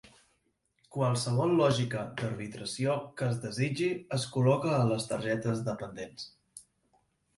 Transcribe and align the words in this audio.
Qualsevol 0.95 1.51
lògica 1.59 2.05
d'arbitració 2.21 2.95
que 3.21 3.27
es 3.33 3.37
desitgi 3.45 3.91
es 4.21 4.27
col·loca 4.37 4.75
a 4.79 4.91
les 4.93 5.07
targetes 5.15 5.63
dependents. 5.69 6.27